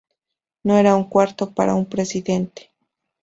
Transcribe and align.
No 0.63 0.77
era 0.77 0.95
un 0.95 1.03
cuarto 1.03 1.53
para 1.53 1.75
un 1.75 1.85
presidente". 1.85 2.71